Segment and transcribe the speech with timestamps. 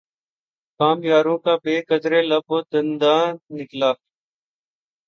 [0.79, 3.23] کام یاروں کا بہ قدرٕ لب و دنداں
[3.55, 3.91] نکلا